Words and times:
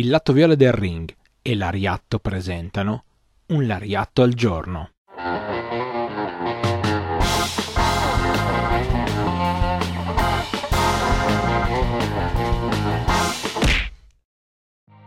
il 0.00 0.08
lato 0.08 0.32
viola 0.32 0.54
del 0.54 0.72
ring 0.72 1.14
e 1.42 1.54
l'Ariatto 1.54 2.20
presentano 2.20 3.04
un 3.48 3.66
Lariatto 3.66 4.22
al 4.22 4.32
giorno. 4.32 4.92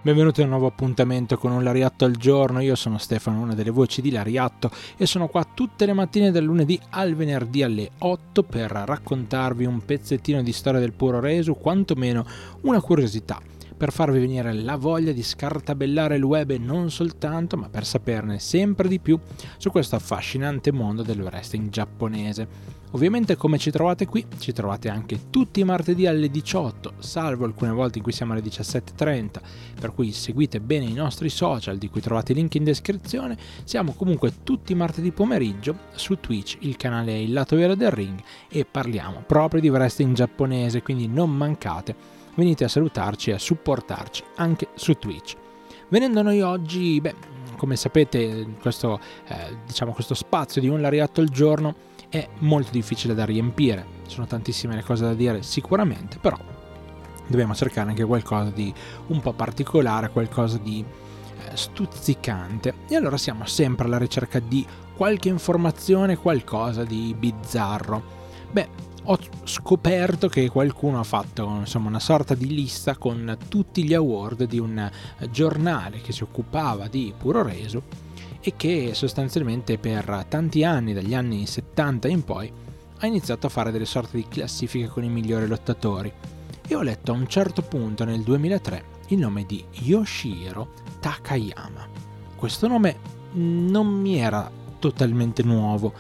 Benvenuti 0.04 0.42
a 0.42 0.44
un 0.44 0.50
nuovo 0.52 0.68
appuntamento 0.68 1.40
con 1.40 1.52
un 1.52 1.64
Lariatto 1.64 2.06
al 2.06 2.16
giorno, 2.16 2.60
io 2.60 2.76
sono 2.76 3.00
Stefano, 3.00 3.42
una 3.42 3.56
delle 3.56 3.72
voci 3.72 4.00
di 4.00 4.12
Lariatto 4.12 4.70
e 4.96 5.08
sono 5.08 5.28
qua 5.28 5.44
tutte 5.44 5.88
le 5.88 5.94
mattine 5.94 6.30
dal 6.30 6.44
lunedì 6.44 6.80
al 6.92 7.16
venerdì 7.16 7.64
alle 7.64 7.90
8 7.98 8.44
per 8.44 8.70
raccontarvi 8.70 9.66
un 9.66 9.84
pezzettino 9.84 10.44
di 10.44 10.52
storia 10.52 10.80
del 10.80 10.94
puro 10.94 11.20
reso, 11.20 11.56
quantomeno 11.56 12.24
una 12.62 12.80
curiosità 12.80 13.42
per 13.84 13.92
farvi 13.92 14.18
venire 14.18 14.54
la 14.54 14.78
voglia 14.78 15.12
di 15.12 15.22
scartabellare 15.22 16.16
il 16.16 16.24
web 16.24 16.52
e 16.52 16.58
non 16.58 16.90
soltanto, 16.90 17.58
ma 17.58 17.68
per 17.68 17.86
saperne 17.86 18.40
sempre 18.40 18.88
di 18.88 18.98
più 18.98 19.20
su 19.58 19.72
questo 19.72 19.98
affascinante 19.98 20.72
mondo 20.72 21.04
del 21.04 21.20
wrestling 21.20 21.68
giapponese. 21.68 22.48
Ovviamente 22.92 23.36
come 23.36 23.58
ci 23.58 23.72
trovate 23.72 24.06
qui, 24.06 24.26
ci 24.38 24.54
trovate 24.54 24.88
anche 24.88 25.30
tutti 25.30 25.60
i 25.60 25.66
martedì 25.66 26.08
alle 26.08 26.32
18, 26.32 26.94
salvo 27.00 27.44
alcune 27.44 27.72
volte 27.72 27.98
in 27.98 28.06
cui 28.06 28.14
siamo 28.14 28.32
alle 28.32 28.42
17.30, 28.42 29.42
per 29.78 29.94
cui 29.94 30.14
seguite 30.14 30.62
bene 30.62 30.86
i 30.86 30.94
nostri 30.94 31.28
social 31.28 31.78
di 31.78 31.90
cui 31.90 32.00
trovate 32.00 32.32
i 32.32 32.36
link 32.36 32.56
in 32.56 32.64
descrizione, 32.64 33.38
siamo 33.66 33.92
comunque 33.92 34.44
tutti 34.44 34.72
i 34.72 34.76
martedì 34.76 35.12
pomeriggio 35.12 35.76
su 35.96 36.18
Twitch, 36.22 36.56
il 36.62 36.78
canale 36.78 37.12
è 37.12 37.18
il 37.18 37.34
lato 37.34 37.58
vero 37.58 37.76
del 37.76 37.92
ring 37.92 38.18
e 38.48 38.64
parliamo 38.64 39.26
proprio 39.28 39.60
di 39.60 39.68
wrestling 39.68 40.16
giapponese, 40.16 40.82
quindi 40.82 41.08
non 41.08 41.36
mancate 41.36 42.22
venite 42.36 42.64
a 42.64 42.68
salutarci 42.68 43.30
e 43.30 43.34
a 43.34 43.40
supportarci 43.40 44.24
anche 44.36 44.70
su 44.76 44.94
Twitch. 44.94 45.36
Venendo 45.90 46.22
noi 46.22 46.42
oggi, 46.42 47.00
beh, 47.00 47.16
come 47.56 47.76
sapete, 47.76 48.56
questo, 48.60 49.00
eh, 49.28 49.58
diciamo, 49.66 49.94
questo 49.94 50.14
spazio 50.14 50.60
di 50.60 50.68
un 50.68 50.82
lariatto 50.82 51.22
al 51.22 51.30
giorno 51.30 51.76
è 52.10 52.28
molto 52.40 52.72
difficile 52.72 53.14
da 53.14 53.26
riempire. 53.26 53.86
Ci 54.08 54.16
sono 54.16 54.28
tantissime 54.28 54.76
le 54.76 54.84
cose 54.84 55.04
da 55.04 55.14
dire 55.14 55.44
sicuramente, 55.44 56.18
però 56.20 56.38
dobbiamo 57.28 57.56
cercare 57.56 57.90
anche 57.90 58.04
qualcosa 58.04 58.50
di 58.50 58.74
un 59.08 59.20
po' 59.22 59.34
particolare, 59.34 60.10
qualcosa 60.10 60.58
di 60.58 60.84
eh, 60.84 61.56
stuzzicante. 61.56 62.74
E 62.88 62.96
allora 62.96 63.18
siamo 63.18 63.46
sempre 63.46 63.86
alla 63.86 63.98
ricerca 63.98 64.40
di 64.40 64.66
qualche 64.96 65.30
informazione, 65.30 66.18
qualcosa 66.18 66.84
di 66.84 67.16
bizzarro. 67.18 68.04
Beh, 68.52 68.70
ho 69.06 69.18
scoperto 69.44 70.30
che 70.30 70.50
qualcuno 70.50 71.00
ha 71.00 71.04
fatto 71.04 71.46
insomma, 71.60 71.90
una 71.90 72.00
sorta 72.00 72.36
di 72.36 72.48
lista 72.48 72.96
con 72.96 73.38
tutti 73.50 73.84
gli 73.84 73.94
award 73.94 74.46
di 74.46 74.60
un 74.60 74.90
giornale 75.30 76.00
che 76.00 76.14
si 76.14 76.24
occupava 76.24 76.88
di 76.88 77.14
puro 77.18 77.44
reso 77.44 77.84
e 78.40 78.54
che 78.56 78.92
sostanzialmente 78.94 79.78
per 79.78 80.26
tanti 80.30 80.64
anni, 80.64 80.94
dagli 80.94 81.14
anni 81.14 81.46
70 81.46 82.08
in 82.08 82.24
poi, 82.24 82.52
ha 83.00 83.06
iniziato 83.06 83.48
a 83.48 83.50
fare 83.50 83.72
delle 83.72 83.86
sorte 83.86 84.16
di 84.16 84.28
classifiche 84.28 84.88
con 84.88 85.04
i 85.04 85.10
migliori 85.10 85.48
lottatori. 85.48 86.12
E 86.66 86.76
ho 86.76 86.82
letto 86.82 87.12
a 87.12 87.16
un 87.16 87.28
certo 87.28 87.62
punto 87.62 88.06
nel 88.06 88.22
2003 88.22 88.84
il 89.10 89.20
nome 89.20 89.46
di 89.46 89.64
Yoshihiro 89.70 90.72
Takayama. 91.02 91.88
Questo 92.36 92.68
nome 92.68 92.98
non 93.34 93.88
mi 93.88 94.18
era 94.18 94.50
totalmente 94.80 95.44
nuovo, 95.44 95.94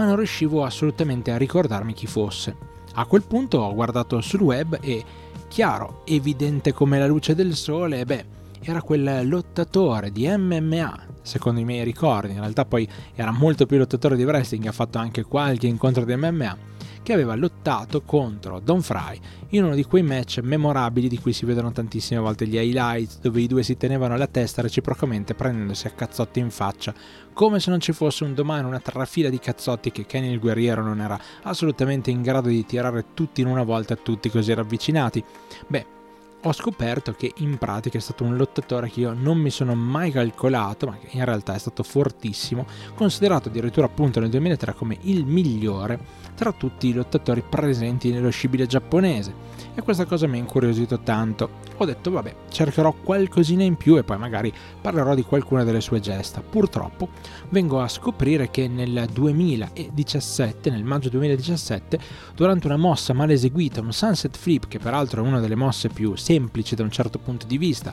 ma 0.00 0.06
non 0.06 0.16
riuscivo 0.16 0.64
assolutamente 0.64 1.30
a 1.30 1.36
ricordarmi 1.36 1.92
chi 1.92 2.06
fosse. 2.06 2.56
A 2.94 3.04
quel 3.04 3.22
punto 3.22 3.58
ho 3.58 3.74
guardato 3.74 4.22
sul 4.22 4.40
web 4.40 4.78
e, 4.80 5.04
chiaro, 5.46 6.04
evidente 6.06 6.72
come 6.72 6.98
la 6.98 7.06
luce 7.06 7.34
del 7.34 7.54
sole, 7.54 8.06
beh, 8.06 8.24
era 8.62 8.80
quel 8.80 9.28
lottatore 9.28 10.10
di 10.10 10.26
MMA, 10.26 11.06
secondo 11.20 11.60
i 11.60 11.64
miei 11.64 11.84
ricordi, 11.84 12.32
in 12.32 12.40
realtà 12.40 12.64
poi 12.64 12.88
era 13.14 13.30
molto 13.30 13.66
più 13.66 13.76
lottatore 13.76 14.16
di 14.16 14.24
wrestling, 14.24 14.64
ha 14.64 14.72
fatto 14.72 14.96
anche 14.96 15.22
qualche 15.22 15.66
incontro 15.66 16.06
di 16.06 16.16
MMA, 16.16 16.56
che 17.02 17.12
aveva 17.12 17.34
lottato 17.34 18.02
contro 18.02 18.60
Don 18.60 18.82
Fry 18.82 19.18
in 19.50 19.64
uno 19.64 19.74
di 19.74 19.84
quei 19.84 20.02
match 20.02 20.40
memorabili 20.42 21.08
di 21.08 21.18
cui 21.18 21.32
si 21.32 21.44
vedono 21.44 21.72
tantissime 21.72 22.20
volte 22.20 22.46
gli 22.46 22.56
highlights, 22.56 23.20
dove 23.20 23.40
i 23.40 23.46
due 23.46 23.62
si 23.62 23.76
tenevano 23.76 24.16
la 24.16 24.26
testa 24.26 24.62
reciprocamente 24.62 25.34
prendendosi 25.34 25.86
a 25.86 25.90
cazzotti 25.90 26.38
in 26.40 26.50
faccia, 26.50 26.94
come 27.32 27.60
se 27.60 27.70
non 27.70 27.80
ci 27.80 27.92
fosse 27.92 28.24
un 28.24 28.34
domani 28.34 28.66
una 28.66 28.80
trafila 28.80 29.28
di 29.28 29.38
cazzotti 29.38 29.90
che 29.90 30.06
Kenny 30.06 30.30
il 30.30 30.38
guerriero 30.38 30.82
non 30.82 31.00
era 31.00 31.18
assolutamente 31.42 32.10
in 32.10 32.22
grado 32.22 32.48
di 32.48 32.64
tirare 32.64 33.06
tutti 33.14 33.40
in 33.40 33.46
una 33.46 33.62
volta, 33.62 33.96
tutti 33.96 34.30
così 34.30 34.52
ravvicinati. 34.52 35.24
Beh, 35.66 35.98
ho 36.42 36.52
scoperto 36.52 37.12
che 37.12 37.32
in 37.38 37.58
pratica 37.58 37.98
è 37.98 38.00
stato 38.00 38.24
un 38.24 38.36
lottatore 38.36 38.88
che 38.88 39.00
io 39.00 39.12
non 39.12 39.36
mi 39.36 39.50
sono 39.50 39.74
mai 39.74 40.10
calcolato, 40.10 40.86
ma 40.86 40.96
che 40.96 41.16
in 41.16 41.24
realtà 41.24 41.54
è 41.54 41.58
stato 41.58 41.82
fortissimo, 41.82 42.66
considerato 42.94 43.48
addirittura 43.48 43.86
appunto 43.86 44.20
nel 44.20 44.30
2003 44.30 44.74
come 44.74 44.96
il 45.02 45.26
migliore 45.26 45.98
tra 46.34 46.52
tutti 46.52 46.88
i 46.88 46.94
lottatori 46.94 47.42
presenti 47.46 48.10
nello 48.10 48.30
scibile 48.30 48.66
giapponese 48.66 49.50
e 49.74 49.82
questa 49.82 50.06
cosa 50.06 50.26
mi 50.26 50.36
ha 50.36 50.40
incuriosito 50.40 51.00
tanto. 51.00 51.58
Ho 51.76 51.84
detto 51.84 52.10
vabbè, 52.10 52.34
cercherò 52.50 52.92
qualcosina 52.92 53.62
in 53.62 53.76
più 53.76 53.96
e 53.96 54.04
poi 54.04 54.18
magari 54.18 54.52
parlerò 54.80 55.14
di 55.14 55.22
qualcuna 55.22 55.64
delle 55.64 55.80
sue 55.80 56.00
gesta. 56.00 56.40
Purtroppo 56.40 57.08
vengo 57.50 57.80
a 57.80 57.88
scoprire 57.88 58.50
che 58.50 58.68
nel 58.68 59.08
2017, 59.12 60.70
nel 60.70 60.84
maggio 60.84 61.10
2017, 61.10 61.98
durante 62.34 62.66
una 62.66 62.76
mossa 62.76 63.12
mal 63.12 63.30
eseguita, 63.30 63.80
un 63.80 63.92
sunset 63.92 64.36
flip, 64.36 64.68
che 64.68 64.78
peraltro 64.78 65.22
è 65.22 65.26
una 65.26 65.40
delle 65.40 65.54
mosse 65.54 65.88
più 65.88 66.14
semplici 66.30 66.76
da 66.76 66.84
un 66.84 66.92
certo 66.92 67.18
punto 67.18 67.44
di 67.44 67.58
vista, 67.58 67.92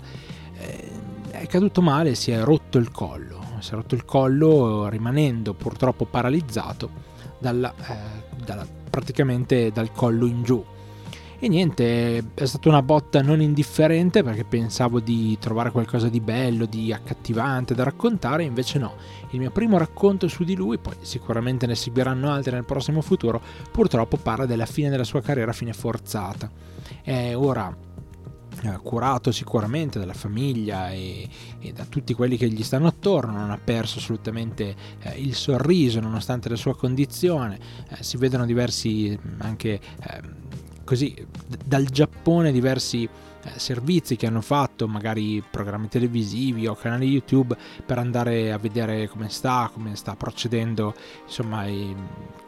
eh, 0.59 0.92
è 1.31 1.48
caduto 1.48 1.81
male 1.81 2.14
si 2.14 2.30
è 2.30 2.44
rotto 2.44 2.78
il 2.78 2.92
collo. 2.92 3.46
Si 3.59 3.72
è 3.72 3.74
rotto 3.74 3.96
il 3.96 4.06
collo 4.06 4.88
rimanendo 4.88 5.56
purtroppo 5.56 6.06
paralizzato 6.06 6.90
dalla, 7.40 7.74
eh, 7.74 8.44
dalla, 8.46 8.68
praticamente 8.92 9.72
dal 9.72 9.92
collo 9.92 10.28
in 10.28 10.44
giù. 10.44 10.64
E 11.40 11.48
niente, 11.48 12.31
è 12.36 12.46
stata 12.46 12.70
una 12.70 12.84
botta 12.84 13.22
non 13.22 13.42
indifferente 13.42 14.24
perché 14.24 14.44
pensavo 14.44 15.00
di 15.00 15.38
trovare 15.40 15.72
qualcosa 15.72 16.08
di 16.08 16.19
bello, 16.19 16.66
di 16.66 16.94
accattivante 16.94 17.74
da 17.74 17.84
raccontare, 17.84 18.44
invece 18.44 18.78
no. 18.78 18.96
Il 19.31 19.40
mio 19.40 19.52
primo 19.52 19.80
racconto 19.80 20.28
su 20.28 20.44
di 20.44 20.56
lui, 20.56 20.78
poi 20.78 20.96
sicuramente 21.02 21.66
ne 21.66 21.75
seguiranno 21.75 22.31
altri 22.31 22.52
nel 22.54 22.66
prossimo 22.66 23.02
futuro, 23.02 23.42
purtroppo 23.72 24.18
parla 24.18 24.46
della 24.46 24.66
fine 24.68 24.90
della 24.90 25.04
sua 25.04 25.22
carriera, 25.22 25.54
fine 25.54 25.74
forzata. 25.74 26.50
È 27.04 27.36
ora 27.36 27.69
eh, 27.69 27.97
curato 28.81 29.31
sicuramente 29.31 30.00
dalla 30.00 30.13
famiglia 30.13 30.91
e, 30.91 31.28
e, 31.59 31.72
da 31.73 31.85
tutti 31.85 32.13
quelli 32.13 32.38
che 32.38 32.50
gli 32.50 32.63
stanno 32.63 32.88
attorno, 32.88 33.34
non 33.34 33.51
ha 33.51 33.59
perso 33.63 34.00
assolutamente 34.00 34.75
eh, 35.00 35.19
il 35.19 35.35
sorriso 35.35 36.00
nonostante 36.00 36.50
la 36.50 36.56
sua 36.56 36.75
condizione, 36.75 37.59
eh, 37.90 38.03
si 38.03 38.18
vedono 38.18 38.45
diversi 38.45 39.18
anche 39.40 39.79
ehm, 40.01 40.35
così 40.84 41.13
dal 41.66 41.85
Giappone 41.85 42.51
diversi 42.51 43.03
eh, 43.03 43.59
servizi 43.59 44.16
che 44.16 44.25
hanno 44.25 44.41
fatto, 44.41 44.88
magari 44.88 45.44
programmi 45.50 45.88
televisivi 45.88 46.68
o 46.68 46.75
canali 46.75 47.07
YouTube 47.07 47.56
per 47.85 47.97
andare 47.97 48.51
a 48.51 48.57
vedere 48.57 49.07
come 49.07 49.29
sta, 49.29 49.69
come 49.72 49.95
sta 49.95 50.16
procedendo, 50.16 50.95
insomma, 51.25 51.66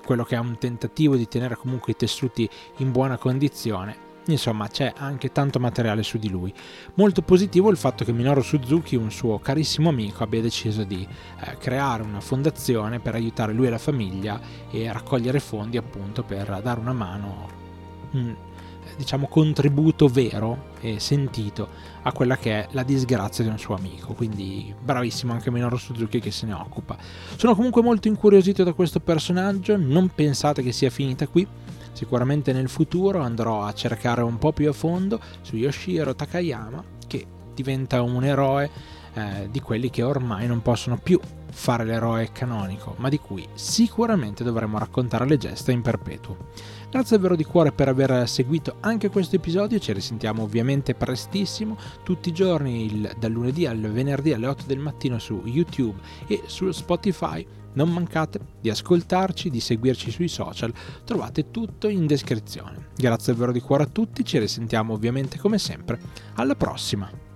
quello 0.03 0.23
che 0.23 0.35
è 0.35 0.39
un 0.39 0.57
tentativo 0.57 1.15
di 1.15 1.27
tenere 1.27 1.55
comunque 1.55 1.93
i 1.93 1.95
tessuti 1.95 2.49
in 2.77 2.91
buona 2.91 3.17
condizione. 3.17 4.08
Insomma, 4.31 4.67
c'è 4.67 4.94
anche 4.95 5.31
tanto 5.31 5.59
materiale 5.59 6.03
su 6.03 6.17
di 6.17 6.29
lui. 6.29 6.53
Molto 6.95 7.22
positivo 7.22 7.69
il 7.69 7.78
fatto 7.78 8.03
che 8.03 8.12
Minoru 8.12 8.41
Suzuki, 8.41 8.95
un 8.95 9.12
suo 9.12 9.40
carissimo 9.40 9.90
amico, 9.90 10.23
abbia 10.23 10.41
deciso 10.41 10.84
di 10.84 11.07
eh, 11.41 11.57
creare 11.57 12.03
una 12.03 12.22
fondazione 12.22 13.00
per 13.00 13.16
aiutare 13.16 13.53
lui 13.53 13.68
e 13.68 13.69
la 13.69 13.78
famiglia 13.78 14.39
e 14.72 14.91
raccogliere 14.91 15.39
fondi 15.39 15.78
appunto 15.78 16.23
per 16.23 16.59
dare 16.62 16.79
una 16.79 16.94
mano 16.94 17.57
un 18.12 18.35
diciamo, 19.00 19.28
contributo 19.28 20.07
vero 20.07 20.68
e 20.81 21.00
sentito 21.00 21.69
a 22.01 22.12
quella 22.12 22.38
che 22.38 22.51
è 22.51 22.68
la 22.72 22.84
disgrazia 22.84 23.44
di 23.44 23.50
un 23.50 23.57
suo 23.57 23.75
amico. 23.75 24.13
Quindi 24.13 24.74
bravissimo 24.77 25.31
anche 25.31 25.51
Minoru 25.51 25.77
Suzuki 25.77 26.19
che 26.19 26.31
se 26.31 26.45
ne 26.45 26.53
occupa. 26.53 26.98
Sono 27.36 27.56
comunque 27.56 27.81
molto 27.81 28.07
incuriosito 28.07 28.63
da 28.63 28.74
questo 28.74 29.00
personaggio, 29.00 29.77
non 29.77 30.09
pensate 30.13 30.62
che 30.62 30.71
sia 30.71 30.89
finita 30.89 31.27
qui. 31.27 31.48
Sicuramente 32.00 32.54
nel 32.54 32.69
futuro 32.69 33.19
andrò 33.19 33.66
a 33.66 33.74
cercare 33.74 34.22
un 34.22 34.38
po' 34.38 34.54
più 34.54 34.69
a 34.69 34.72
fondo 34.72 35.19
su 35.42 35.57
Yoshiro 35.57 36.16
Takayama 36.16 36.81
che 37.06 37.25
diventa 37.54 38.01
un 38.01 38.24
eroe 38.24 38.69
eh, 39.13 39.47
di 39.51 39.59
quelli 39.59 39.89
che 39.89 40.03
ormai 40.03 40.47
non 40.47 40.61
possono 40.61 40.97
più 40.97 41.19
fare 41.51 41.83
l'eroe 41.83 42.31
canonico, 42.31 42.95
ma 42.97 43.09
di 43.09 43.17
cui 43.17 43.47
sicuramente 43.53 44.44
dovremo 44.44 44.77
raccontare 44.77 45.25
le 45.25 45.38
gesta 45.38 45.71
in 45.71 45.81
perpetuo. 45.81 46.38
Grazie 46.89 47.17
davvero 47.17 47.35
di 47.35 47.44
cuore 47.44 47.71
per 47.71 47.88
aver 47.88 48.27
seguito 48.27 48.77
anche 48.79 49.09
questo 49.09 49.35
episodio, 49.35 49.79
ci 49.79 49.94
risentiamo 49.94 50.44
ovviamente 50.44 50.95
prestissimo, 50.95 51.77
tutti 52.03 52.29
i 52.29 52.33
giorni 52.33 52.85
il, 52.85 53.15
dal 53.19 53.31
lunedì 53.31 53.65
al 53.65 53.79
venerdì 53.79 54.33
alle 54.33 54.47
8 54.47 54.63
del 54.65 54.79
mattino 54.79 55.19
su 55.19 55.41
YouTube 55.45 56.00
e 56.27 56.44
su 56.45 56.71
Spotify. 56.71 57.45
Non 57.71 57.91
mancate 57.91 58.39
di 58.59 58.71
ascoltarci, 58.71 59.51
di 59.51 59.59
seguirci 59.59 60.09
sui 60.09 60.27
social, 60.27 60.73
trovate 61.05 61.51
tutto 61.51 61.88
in 61.88 62.07
descrizione. 62.07 62.88
Grazie 62.95 63.33
davvero 63.33 63.51
di 63.51 63.62
cuore 63.62 63.83
a 63.83 63.88
tutti, 63.88 64.25
ci 64.25 64.39
risentiamo 64.39 64.94
ovviamente 64.94 65.38
come 65.38 65.59
sempre. 65.59 66.00
Alla 66.33 66.55
prossima! 66.55 67.28